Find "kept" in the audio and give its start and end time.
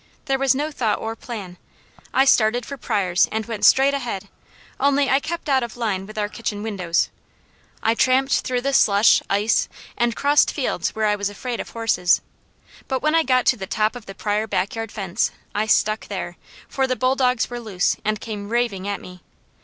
5.19-5.47